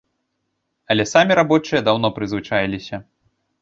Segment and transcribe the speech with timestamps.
[0.95, 2.95] Але самі рабочыя даўно прызвычаіліся.